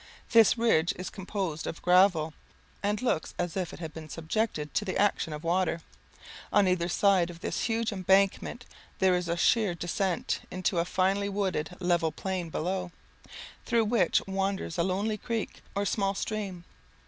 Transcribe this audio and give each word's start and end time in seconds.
This 0.31 0.57
ridge 0.57 0.93
is 0.97 1.11
composed 1.11 1.67
of 1.67 1.83
gravel, 1.83 2.33
and 2.81 2.99
looks 3.03 3.35
as 3.37 3.55
if 3.55 3.71
it 3.71 3.77
had 3.77 3.93
been 3.93 4.09
subjected 4.09 4.73
to 4.73 4.83
the 4.83 4.97
action 4.97 5.31
of 5.31 5.43
water. 5.43 5.81
On 6.51 6.67
either 6.67 6.89
side 6.89 7.29
of 7.29 7.41
this 7.41 7.65
huge 7.65 7.91
embankment 7.91 8.65
there 8.97 9.15
is 9.15 9.29
a 9.29 9.37
sheer 9.37 9.75
descent 9.75 10.39
into 10.49 10.79
a 10.79 10.85
finely 10.85 11.29
wooded 11.29 11.77
level 11.79 12.11
plain 12.11 12.49
below, 12.49 12.91
through 13.63 13.85
which 13.85 14.25
wanders 14.25 14.79
a 14.79 14.83
lonely 14.83 15.19
creek, 15.19 15.61
or 15.75 15.85
small 15.85 16.15
stream. 16.15 16.63